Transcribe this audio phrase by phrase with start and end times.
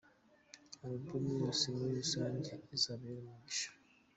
[0.83, 3.69] Alubumu yose muri rusange izababera umugisha.